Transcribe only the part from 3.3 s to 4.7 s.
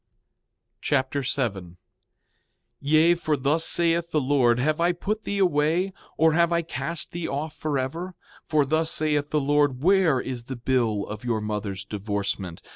thus saith the Lord: